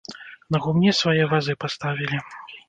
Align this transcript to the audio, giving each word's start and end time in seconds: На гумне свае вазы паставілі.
На 0.55 0.61
гумне 0.63 0.93
свае 1.01 1.23
вазы 1.35 1.57
паставілі. 1.67 2.17